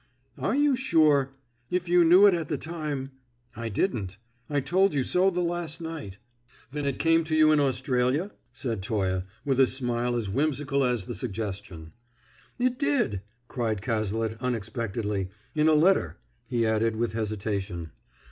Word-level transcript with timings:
"Are 0.39 0.55
you 0.55 0.75
sure? 0.75 1.35
If 1.69 1.87
you 1.87 2.03
knew 2.03 2.25
it 2.25 2.33
at 2.33 2.47
the 2.47 2.57
time" 2.57 3.11
"I 3.55 3.69
didn't. 3.69 4.17
I 4.49 4.59
told 4.59 4.95
you 4.95 5.03
so 5.03 5.29
the 5.29 5.41
last 5.41 5.79
night." 5.79 6.17
"Then 6.71 6.87
it 6.87 6.97
came 6.97 7.23
to 7.25 7.35
you 7.35 7.51
in 7.51 7.59
Australia?" 7.59 8.31
said 8.51 8.81
Toye, 8.81 9.21
with 9.45 9.59
a 9.59 9.67
smile 9.67 10.15
as 10.15 10.27
whimsical 10.27 10.83
as 10.83 11.05
the 11.05 11.13
suggestion. 11.13 11.93
"It 12.57 12.79
did!" 12.79 13.21
cried 13.47 13.83
Cazalet 13.83 14.37
unexpectedly. 14.39 15.29
"In 15.53 15.67
a 15.67 15.73
letter," 15.73 16.17
he 16.47 16.65
added 16.65 16.95
with 16.95 17.13
hesitation. 17.13 17.91